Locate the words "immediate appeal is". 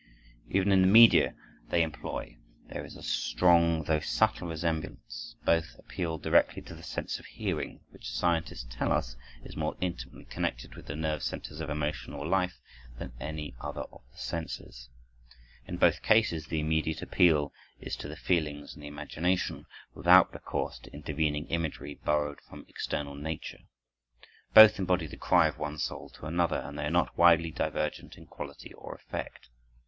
16.59-17.95